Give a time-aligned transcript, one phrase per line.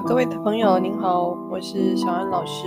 [0.00, 2.66] 各位朋友您好，我是小安老师。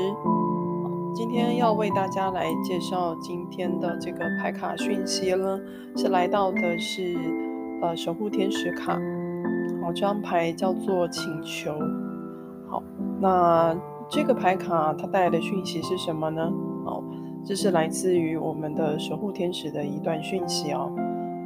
[1.13, 5.59] 今天要为大家来介绍今天的这个牌卡讯息呢，
[5.97, 7.18] 是来到的是
[7.82, 8.93] 呃守护天使卡。
[9.82, 11.73] 好，这张牌叫做请求。
[12.69, 12.83] 好，
[13.19, 13.75] 那
[14.07, 16.54] 这个牌卡它带来的讯息是什么呢？
[16.86, 17.04] 好，
[17.43, 20.92] 这是来自于我们的守护天使的一段讯息哦。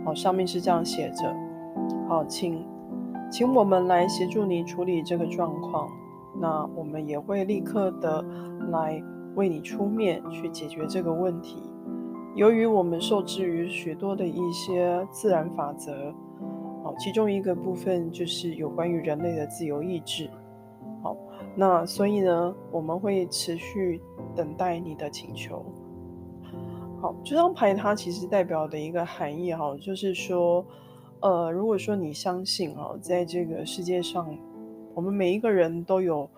[0.04, 1.34] 好，上面是这样写着。
[2.09, 2.62] 好，请。
[3.32, 5.88] 请我们来协助你处理这个状况，
[6.40, 8.24] 那我们也会立刻的
[8.72, 9.02] 来
[9.36, 11.62] 为你出面去解决这个问题。
[12.36, 16.12] 由于我们受制于许多的一些自然法则，
[16.84, 20.30] 好，其中一个部分就是有关于人类的自由意志。
[21.04, 21.16] 好，
[21.56, 24.02] 那所以呢，我们会持续
[24.36, 25.64] 等待你的请求。
[27.00, 30.66] 好，这张牌它其实代表的一个含义，哈，就是说。
[31.22, 34.38] 呃，如果说你相信啊，在这个世界上，
[34.94, 36.30] 我们每一个人都有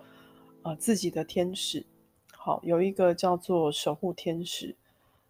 [0.62, 1.86] 呃自己的天使，
[2.32, 4.74] 好，有一个叫做守护天使，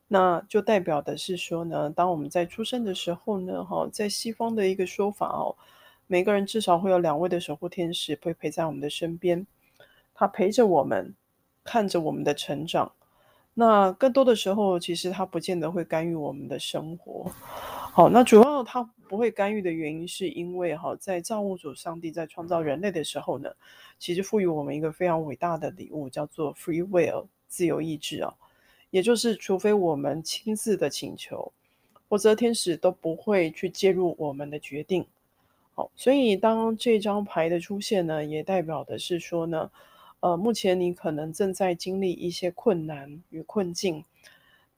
[0.09, 5.55] 那就代表的是说呢，当我们在出生的时候呢，哈，在西方的一个说法哦，
[6.07, 9.47] 每个人至少会有两位的守护天使会陪在我们的身边，
[10.15, 11.15] 他陪着我们，
[11.63, 12.93] 看着我们的成长，
[13.53, 17.31] 那更多的时候，其实他不见得会干预我们的生活。
[17.95, 23.51] 好，那主要他不会干预的原因，是因为哈，在造物主上帝在创造人类的时候呢，
[23.99, 28.33] 其实赋予我们一个非常伟大的礼物，叫做 free will 自由意志啊，
[28.89, 31.53] 也就是除非我们亲自的请求，
[32.09, 35.05] 否则天使都不会去介入我们的决定。
[35.75, 39.71] 好，所以当这张牌的出现呢，也代表的是说呢，
[40.21, 44.03] 呃，目前你可能正在经历一些困难与困境。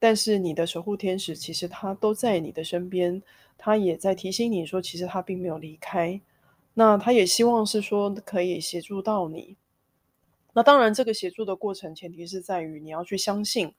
[0.05, 3.23] 但是你的守护天使其实他都在你的身边，
[3.57, 6.21] 他也在提醒你说，其实他并没有离开。
[6.75, 9.57] 那他也希望是说可以协助到你。
[10.53, 13.73] 那当然，这个协助的过程前提是在于你要去相信，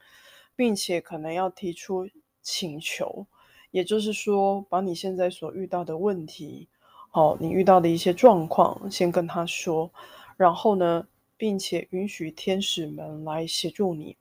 [0.55, 2.09] 并且可能要提出
[2.41, 3.27] 请求，
[3.69, 6.67] 也就是说，把你现在所遇到的问题，
[7.11, 9.91] 好，你遇到的一些状况，先跟他说，
[10.37, 11.07] 然后呢，
[11.37, 14.17] 并且允许天使们来协助你。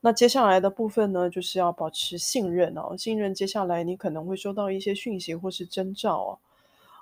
[0.00, 2.96] 那接下来的部分呢，就是要保持信任哦。
[2.96, 6.38] 信任接下来你可能会收到一些讯息或是征兆哦。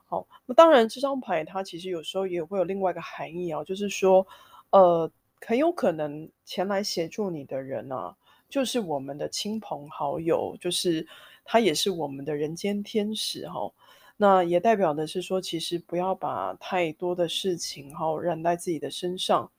[0.07, 4.27] 好，那当然这张牌它其实有时候也会有另外一个含义哦，就是说，
[4.71, 5.11] 呃，
[5.45, 8.17] 很有可能前来协助你的人啊，
[8.49, 11.07] 就是我们的亲朋好友，就是
[11.45, 13.71] 他也是我们的人间天使哈。
[14.17, 19.51] 那也代表的是说，其实不要把太多的事情哈染在自己的身上。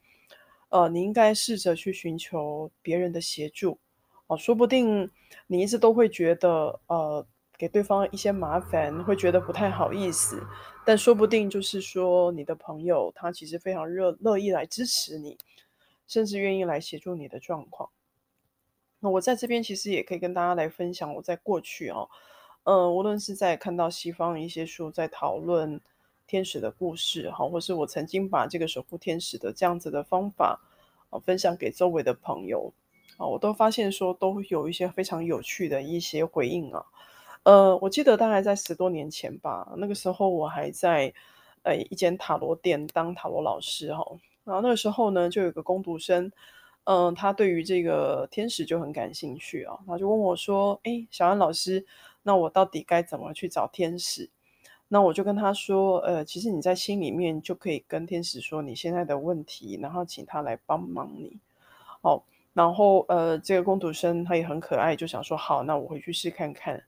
[0.70, 3.80] 呃，你应该试着去寻求别人的协助，
[4.28, 5.10] 哦，说不定
[5.48, 7.26] 你一直都会觉得，呃，
[7.58, 10.44] 给对方一些麻烦，会觉得不太好意思，
[10.86, 15.38] 但说不定就是说，你的朋友他其实非常热乐意来支持你，
[16.06, 17.90] 甚至愿意来协助你的状况。
[19.00, 22.10] 那我在这边其实也可以跟大家来分享，我在过去哦，
[22.64, 25.80] 呃，无论是在看到西方一些书在讨论。
[26.28, 30.60] 天使的故事，哈，或是我曾经把这个守护天使的这样子的方法，
[31.10, 32.74] 啊，分享给周围的朋友，
[33.16, 36.86] 啊，我都发现说都有一些非常有趣的一些回应啊，
[37.44, 41.14] 呃，我记得大概在十多年前吧，那个时候我还在
[41.64, 44.06] 呃一间塔罗店当塔罗老师，哈，
[44.44, 46.30] 然后那个时候呢，就有个工读生，
[46.84, 51.86] 嗯、他对于这个天使就很感兴趣啊，他就问我说，哎，小安老师，
[52.24, 54.30] 那我到底该怎么去找天使？
[54.90, 61.38] 那我就跟他说，呃，其实你在心里面就可以跟天使说你现在的问题，然后请他来帮忙你。
[62.02, 66.82] 好，然后呃，这个工读生他也很可爱，就想说好，那我回去试看看。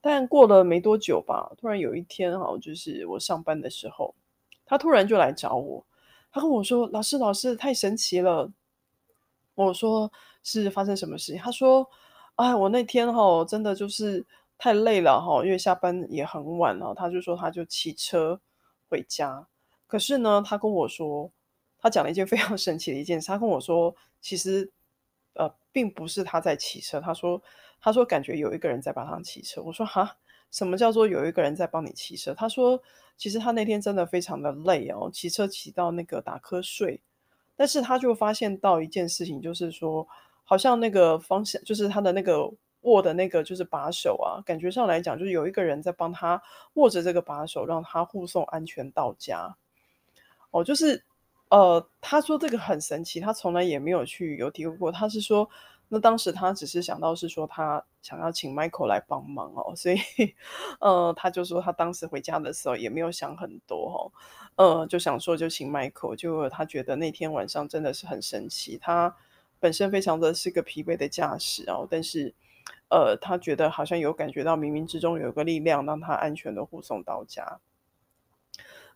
[0.00, 4.14] 但过了没多久吧，突然有一天哈，就是我上班的时候，
[4.64, 5.84] 他突然就来找我，
[6.32, 8.50] 他跟我说：“老师，老师，太神奇了。”
[9.54, 10.10] 我说
[10.42, 11.86] ：“是发生什么事情？”他说
[12.36, 14.24] ：“哎，我那天哈，真的就是。”
[14.56, 18.40] 太累了哈，因为下班也很晚了，他就说他就骑车
[18.88, 19.46] 回家。
[19.86, 21.30] 可是呢，他跟我说，
[21.78, 23.26] 他讲了一件非常 神奇的一件事。
[23.26, 24.72] 他跟我说，其实
[25.34, 27.00] 呃，并不是他在骑车。
[27.00, 27.42] 他说，
[27.80, 29.60] 他说感觉有一个人在帮他骑车。
[29.62, 30.16] 我说哈，
[30.50, 32.32] 什么叫做有一个人在帮你骑车？
[32.32, 32.80] 他说，
[33.16, 37.02] 其实他那天真的非常的累哦，骑车骑到那个打瞌睡。
[37.56, 40.08] 但是他就发现到一件事情，就是说，
[40.44, 42.50] 好像那个方向，就是他的那个。
[42.84, 46.42] 握的那个就是把手啊，感觉上来讲，就是有一个人在帮他
[46.74, 49.56] 握着这个把手，让他护送安全到家。
[50.50, 51.04] 哦，就是
[51.50, 54.92] 呃，他说这个很神奇，他从来也没有去有体会过。
[54.92, 55.48] 他是说，
[55.88, 59.98] 那当时他只是想到是说他想要请 Michael 来帮忙哦，所以
[60.80, 64.12] 呃，他就说他当时回家的时候也没有想很多
[64.56, 69.14] 哦，呃，就想说就请 Michael，就他觉得那天晚上真的是很神奇，他
[69.60, 72.34] 本身非常的是个疲惫的驾驶哦，但是
[72.88, 77.60] 呃，他觉得好像有感觉到冥冥之中有个力量让他安全的护送到家。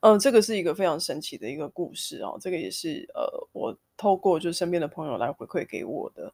[0.01, 2.39] 嗯、这个是一个非常神奇的一个故事哦。
[2.41, 6.33] 这个也是呃，我透过就身边的朋友来回馈给我的。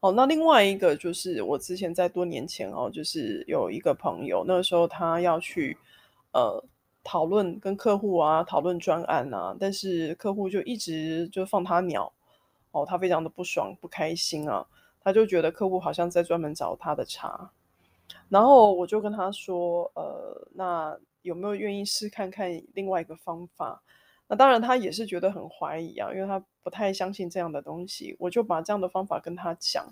[0.00, 5.76] 哦，那另外一个就是我之前在多年前哦，就是有一个朋友，那个时候他要去
[6.32, 6.62] 呃
[7.02, 12.12] 讨论跟客户啊讨论专案啊，但是客户就一直就放他鸟，
[12.72, 14.64] 哦，他非常的不爽不开心啊，
[15.02, 17.50] 他就觉得客户好像在专门找他的茬，
[18.28, 20.98] 然后我就跟他说，呃，那。
[21.22, 23.82] 有没有愿意试看看另外一个方法？
[24.28, 28.16] 那当然，他也是觉得很怀疑啊，因为他不太相信这样的东西。
[28.20, 29.84] 我就把这样的方法跟他讲，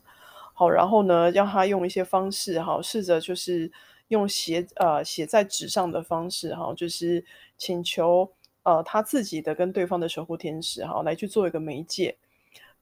[0.55, 3.71] 好，然后呢，让他用一些方式，哈，试着就是
[4.09, 7.23] 用写呃写在纸上的方式，哈，就是
[7.59, 8.31] 请求
[8.63, 12.17] 呃他自己的跟对方的守护天使，哈，来去做一个媒介。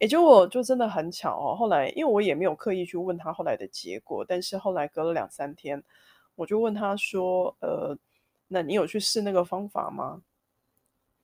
[0.05, 5.83] 也就我就真的很巧哦，后来因为我也没有刻意去问他后来的结果，但是后来隔了两三天，
[6.35, 7.97] 我就问他说，呃。
[8.47, 10.23] 那你有去试那个方法吗？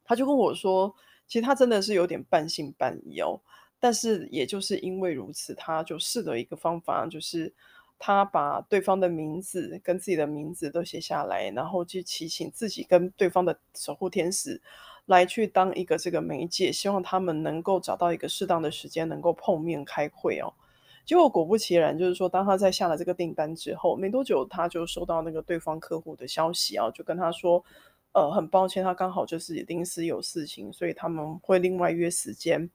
[0.02, 0.92] 他就跟我说，
[1.28, 3.38] 其实他真的是有点半信半疑哦。
[3.78, 7.52] 但是也就是因为如此，他就试了一个方法，就是
[7.98, 14.60] 他把对方的名字跟自己的名字都写下来，然后去祈请自己跟对方的守护天使
[15.10, 20.54] 来去当一个这个媒介，希望他们能够找到一个适当的时间能够碰面开会哦。
[21.04, 27.64] 结果果不其然，就是说，当他在下了这个订单之后，没多久他就收到那个对方客户的消息啊，就跟他说，
[28.12, 32.70] 呃，很抱歉，他刚好就是临时有事情，所以他们会另外约时间。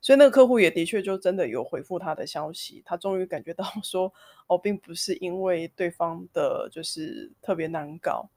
[0.00, 4.12] 所以那个客户也的确就真的有回复他的消息，他终于感觉到说，
[4.46, 8.28] 哦，并不是因为对方的就是特别难搞。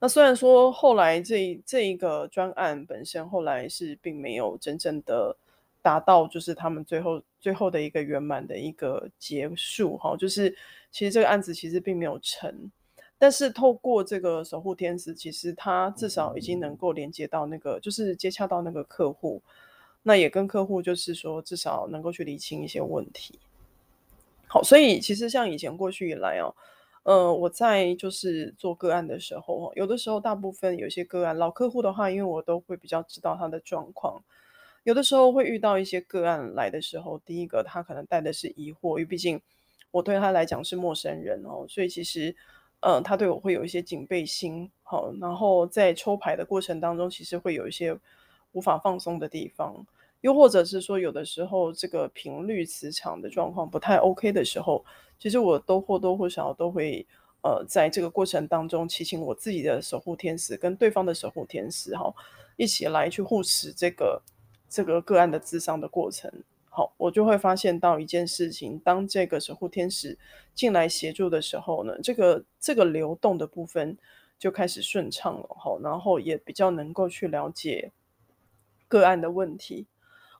[0.00, 5.36] 那虽然说后来这这一个专案本身后来是并没有真正的。
[5.80, 10.54] 达到就是他们最后最后的一个圆满的一个结束哈，就是
[10.90, 12.70] 其实这个案子其实并没有成，
[13.16, 19.40] 但是透过这个守护天使，其实他至少已经能够连接到那个，就是接洽到那个客户，
[20.02, 23.38] 那也跟客户就是说至少能够去理清一些问题。
[24.46, 26.52] 好，所以其实像以前过去以来哦，
[27.08, 34.22] 呃，我在就是做个案的时候，有的时候大部分有些个案老客户的话，因为我都会比较知道他的状况。
[34.84, 39.40] 有的时候会遇到一些个案来的时候，第一个他可能带的是疑惑，因为毕竟
[39.90, 42.36] 我对他来讲是陌生人哦，所以其实，
[42.80, 47.98] 呃，他对我会有一些警备心，好，然后在抽牌的过程当中，其实会有一些
[48.52, 49.86] 无法放松的地方，
[50.20, 54.84] 又或者是说有的时候这个频率磁场的状况不太 OK 的时候，
[55.18, 57.06] 其实我都或多或少都会
[57.42, 62.14] 呃在这个过程当中祈请我自己的守护天使跟对方的守护天使哈
[62.56, 64.22] 一起来去护持这个。
[64.70, 66.30] 这个个案的智商的过程，
[66.68, 70.18] 好，我就会发现到一件事情：当这个守护天使
[70.54, 73.96] 进来协助的时候呢，这个这个流动的部分
[74.38, 77.92] 就开始顺畅了，好，然后也比较能够去了解
[78.88, 79.86] 个案的问题，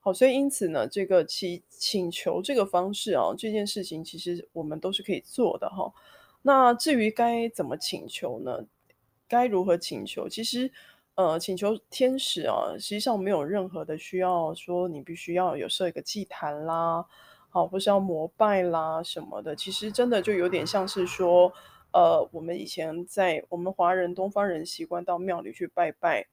[0.08, 5.92] 好，所以因此呢，这个请请求这个方式啊，这件事情其实我们都是可以做的哈。
[6.40, 8.64] 那至于该怎么请求呢？
[9.28, 10.28] 该如何请求？
[10.28, 10.72] 其实。
[11.14, 17.04] 呃，请求天使啊，实际上没有任何的需要说你必须要有设一个祭坛啦，
[17.50, 19.56] 好，或是要膜拜啦什么的。
[19.56, 21.52] 其实真的就有点像是说，
[21.92, 26.28] 呃，我们以前在我们华人东方人习惯到庙里去拜拜，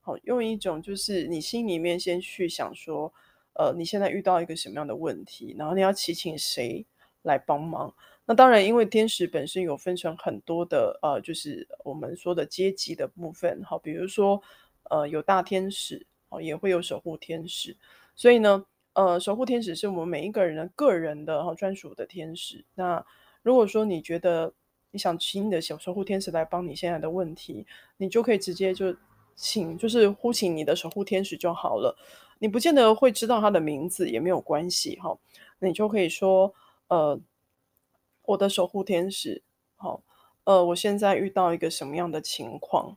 [0.00, 3.12] 好，用一种就是你心里面先去想说，
[3.54, 6.84] 呃，你现在遇到一个什么样的问题，然后你要祈请谁
[7.22, 7.94] 来帮忙。
[8.26, 14.42] 那当然，因为天使本身有分成很多的，呃，就是我们说的阶级的部分，好，比如说，
[14.90, 17.76] 呃，有大天使，哦，也会有守护天使，
[18.14, 22.64] 所以呢，呃，守护天使是我们每一个人的个人的，哈，专属的天使。
[22.74, 23.04] 那
[23.42, 24.54] 如果说你觉得
[24.90, 27.66] 你想请你的小守护天使来帮你现在的问题，
[27.98, 28.96] 你就可以直接就
[29.34, 31.96] 请，就是呼请你的守护天使就好了。
[32.38, 35.16] 你不见得会知道他的名字，也没有关系，哈，
[35.58, 36.54] 那你就可以说，
[36.88, 37.20] 呃。
[38.26, 39.42] 我的守护天使，
[39.76, 40.00] 好，
[40.44, 42.96] 呃，我现在遇到一个什么样的情况？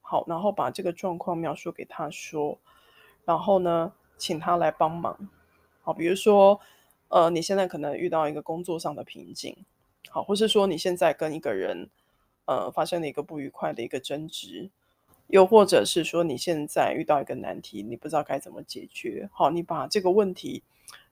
[0.00, 2.56] 好，然后把这个状况描述给他说，
[3.24, 5.28] 然后呢，请他来帮忙。
[5.82, 6.60] 好，比如说，
[7.08, 9.56] 呃，你现在可能遇到一个工作上的瓶颈，
[10.10, 11.90] 好，或是说你现在跟一个人，
[12.44, 14.70] 呃，发生了一个不愉快的一个争执，
[15.28, 19.28] 又或者是说你现在遇到一个难题，你不知道该怎么解决。
[19.32, 20.62] 好，你把这个问题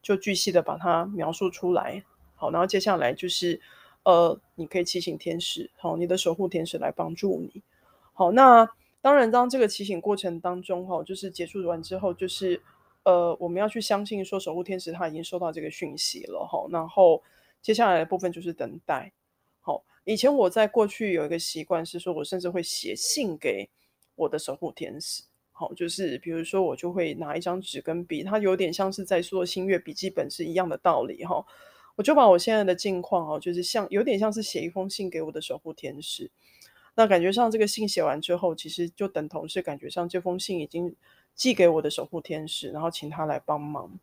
[0.03, 2.03] 就巨细的把它描述出来。
[2.35, 3.61] 好，然后接下来就是
[4.03, 7.63] 呃，你可以祈请天使，好，你的守护天使来帮助你。
[8.13, 8.69] 好，那
[9.01, 12.63] 当然，当这个祈请过程当中，哈，就是结束完之后，就是
[13.05, 17.23] 呃，我们要去相信说守护天使他已经收到这个讯息了，哈，然后
[17.63, 19.13] 接下来的部分就是等待。
[19.61, 23.69] 好，以前我在过去有一个习惯是说，我甚至会写信给
[24.17, 25.23] 我的守护天使。
[25.53, 31.47] 好，就是比如说我就会拿一张纸跟笔，它有点像是在做星月笔记本是一样的道理，哈。
[31.95, 36.31] 我就把我现在的近况，哦，就是像有点像是写一封信给我的守护天使。
[36.95, 40.95] 那感觉上，这个信写完之后，其实就等同是感觉上这封信已经
[41.35, 43.99] 寄给我的守护天使，然后请他来帮忙。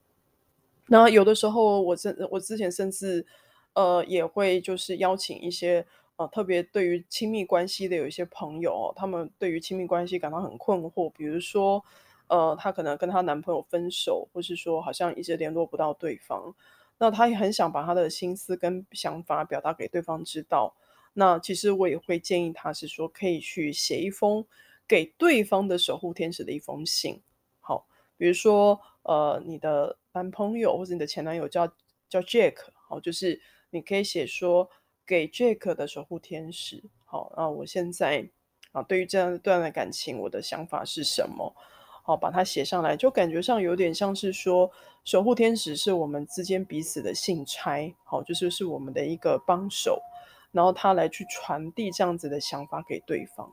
[0.88, 3.28] 那有的时候我，我之我之前甚至
[3.74, 11.84] 呃也会就是邀请一些呃特别对于亲密关系的有一些朋友，他们对于亲密关系感到很困惑，比如说
[12.28, 16.54] 呃她可能跟她男朋友分手，或是说好像一直联络不到对方，
[16.98, 20.76] 那她也很想把她的心思跟想法表达给对方知道。
[21.14, 24.46] 那其实我也会建议她是说，可以去写一封
[24.88, 27.22] 给对方的守护天使的一封信。
[27.60, 31.68] 好，比如说呃，你的男朋友或者你的前男友叫
[32.10, 34.70] 叫 Jack，好，就是你可以写说
[35.06, 36.84] 给 Jack 的守护天使。
[37.06, 38.30] 好，那我现在
[38.72, 41.54] 啊，对于这样一段的感情，我的想法是什么？
[42.04, 44.70] 好，把它写上来，就感觉上有点像是说，
[45.04, 50.02] 守护天使是我们之间彼此的信差，好，就是是我们的一个帮手。
[50.52, 53.52] 然后他来去传递这样子的想法给对方，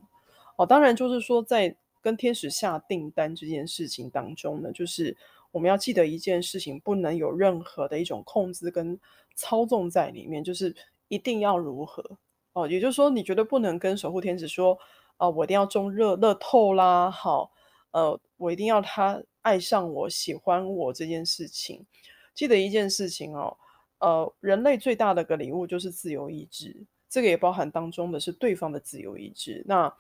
[0.56, 5.16] 哦，当然就是说，在跟天使下订单这件事情当中呢，就是
[5.50, 9.00] 我们要记得一件事情，不能有任何的一种控制跟
[9.34, 10.76] 操纵在里面，就是
[11.10, 12.02] 一定要如何
[12.54, 14.78] 哦，也就是说，你绝对不能跟守护天使说，
[15.18, 17.50] 啊、我一定要中乐乐透啦，好，
[17.90, 21.84] 呃，我一定要他爱上我，喜欢我这件事情，
[22.34, 23.56] 记得一件事情哦。
[23.98, 29.62] 呃，人类最大的个礼物就是自由意志，这个也包含当中的是对方的自由意志。
[29.66, 29.94] 那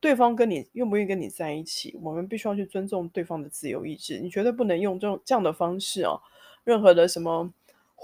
[0.00, 4.18] 对方跟你愿不愿意跟你在一起，我们必须要去尊重对方的自由意志。
[4.20, 6.18] 你绝对不能用这种这样的方式哦，
[6.64, 7.52] 任何的什么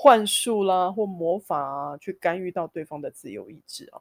[0.01, 4.01] 幻术啦或魔法啊，去干预到对方的自由意志啊。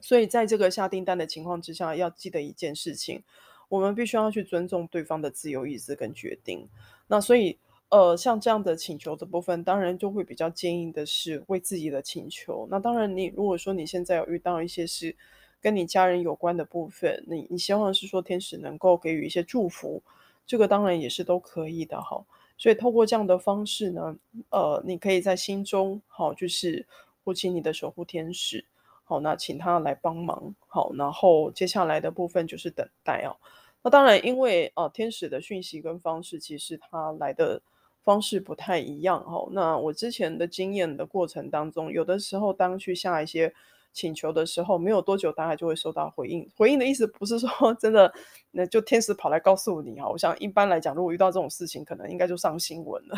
[0.00, 3.22] 所以在这个下订单的情况之下，要记得一件事情，
[3.68, 6.68] 我们必须要去尊重对方的自由意志跟决定。
[7.06, 7.58] 那所以。
[7.88, 12.66] 呃，像这样的请求的部分，当然就会比较坚硬的是为自己的请求。
[12.68, 15.14] 那当然，你如果说你现在有遇到一些是
[15.60, 20.02] 跟你家人有关的部分，你你希望是说天使能够给予一些祝福，
[20.44, 22.24] 这个当然也是都可以的哈。
[22.56, 24.16] 所以透过这样的方式呢，
[24.50, 26.86] 呃，你可以在心中好，就是
[27.24, 28.64] 呼请你的守护天使，
[29.04, 33.36] 好，那请他来帮忙，好，然后接下来的部分就是等待哦。
[33.82, 37.62] 那当然，因为呃，天使的讯息跟方式，其实他来的。
[38.06, 43.52] 方式不太一样哈，那我之前的经验的过程当中，有的时候当去下一些
[43.96, 46.46] 请求的时候，没有多久大概就会收到回应。
[46.54, 47.48] 回应的意思不是说
[47.80, 48.12] 真的，
[48.50, 50.06] 那就天使跑来告诉你哈。
[50.06, 53.16] 我想一般来讲，如果遇到这种事情，可能应该就上新闻了。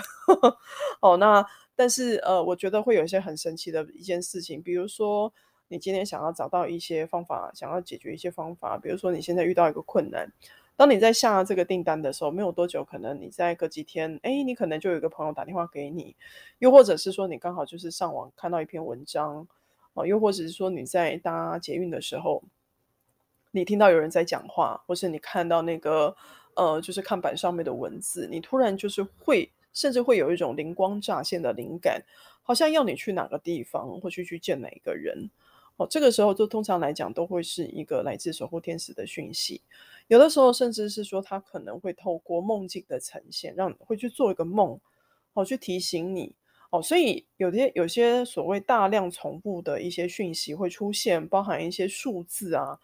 [1.02, 1.44] 哦，那
[1.74, 5.32] 但是呃，我觉得会有一些很神奇的一件事情，比如说
[5.66, 10.32] 你今天想要找到一些方法，想要解决一些方法，比如说你现在遇到一个困难。
[10.76, 16.14] 当你在下这个订单的时候，没有多久，可能你再隔几天，哎，你可能就有一个朋友打电话给你，
[16.60, 19.48] 又或者是说你刚好就是上网看到一篇文章，
[19.98, 22.42] 哦，又或者是说你在搭捷运的时候，
[23.50, 26.16] 你听到有人在讲话，或是你看到那个
[26.54, 32.02] 呃，就是看板上面的文字，你突然就是会，甚至会有一种灵光乍现的灵感，
[32.42, 35.30] 好像要你去哪个地方，或去去见哪一个人。
[35.76, 39.62] 哦，这个时候就通常来讲都会是一个来自守护天使的讯息，
[40.08, 44.80] 有的时候甚至是说他可能会透过梦境的呈现，让你会去做一个梦，
[45.34, 46.34] 哦，去提醒你，
[46.70, 52.78] 哦，所以有些有些所谓大量重复的一些讯息会出现，包含一些数字啊，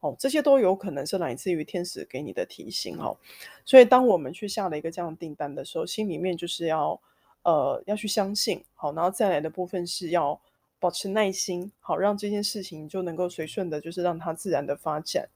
[0.00, 3.16] 哦，这些都有可能是来自于天使给你的提醒，哦，
[3.64, 7.00] 所以当我们去下了一个这样订单的时候，心里面就是要
[7.42, 10.40] 呃要去相信，好，然后再来的部分是要。
[10.82, 15.28] 保持耐心，好，让这件事情就能够随顺的，就是让它自然的发展，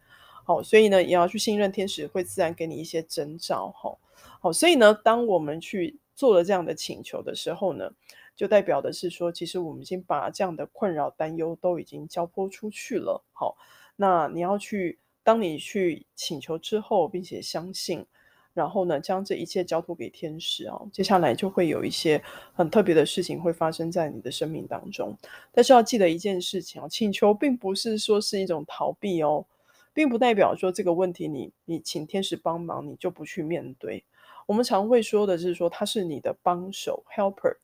[0.42, 3.94] 好，所以呢，也要去信任天使会自然给你一些征兆，哈，
[4.40, 7.90] 好，所以呢，当我们去做了这样的请求的时候呢，
[8.37, 13.56] 就代表的是说，其实我们已经把这样的困扰、担忧都已经交托出去了，好，
[13.97, 18.06] 那你要去，当你去请求之后，并且相信。
[18.52, 25.18] 然后呢，将这一切交托给天使啊，接下来就会有一些很特别的事情会发生在你的生命当中。
[25.50, 29.44] 但是要记得一件事情啊，请求并不是说是一种逃避哦，
[29.92, 34.04] 并不代表说这个问题你你请天使帮忙你就不去面对。
[34.46, 37.56] 我们常会说的就是说他是你的帮手 helper，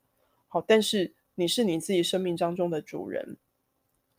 [0.49, 3.37] 好，但是你是你自己生命当中的主人。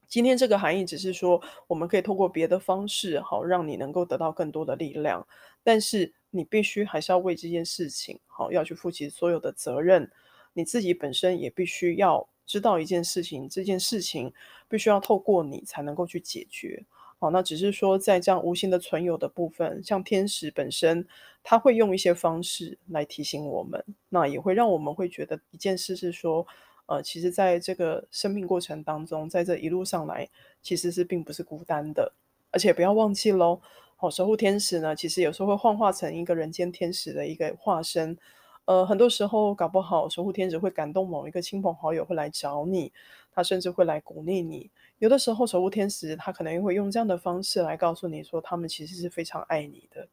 [0.08, 5.26] 今天这个含义只是说，我们可以透过别的方式，好让你能够得到更多的力量，
[5.64, 10.12] 但是你必须还是要为这件事情，好要去负起所有的责任。
[10.54, 14.34] 你自己本身也必须要知道一件事情，这件事情
[14.68, 16.84] 必须要透过你才能够去解决。
[17.22, 21.08] 好，那只是说在这样无形的存有的部分，像天使本身，
[21.44, 26.48] 他会用一些方式来提醒我们，那也会让我们会觉得一件事是说，
[26.88, 30.28] 呃，其实在这个生命过程当中，在这一路上来，
[30.64, 32.12] 其实是并不是孤单的，
[32.50, 33.62] 而且不要忘记喽，
[33.98, 38.18] 好，守护天使呢，其实有时候会幻化成一个人间天使的一个化身。
[38.66, 42.92] 呃，很多时候搞不好，守护天使会感动某一个亲朋好友会来找你，
[43.32, 44.72] 他甚至会来鼓励你。
[45.02, 50.08] 有的时候，守护天使他可能会用这样的方式来告诉你说，他们其实是非常爱你的。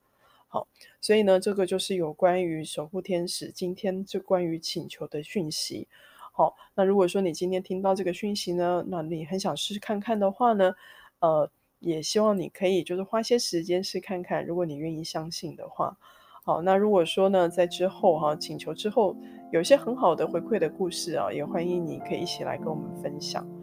[0.46, 0.66] 好，
[0.98, 5.88] 所以呢，这个就是有关于守护天使今天就关于请求的讯息。
[6.32, 10.74] 好，那如果说你今天听到这个讯息呢，那你很想试试看看的话呢，
[11.18, 15.98] 呃，也希望你可以就是花些时间试看看，如果你愿意相信的话。
[16.44, 19.14] 好，那如果说呢，在之后哈、请求之后
[19.52, 23.57] 有一些很好的回馈的故事啊，也欢迎你可以一起来跟我们分享。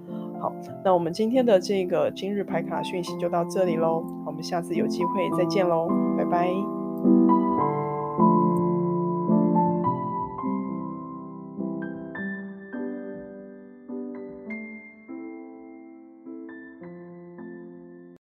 [0.84, 5.88] 那我们今天的这个今日牌卡讯息就到这里喽，我们下次有机会再见喽，
[6.18, 6.85] 拜拜。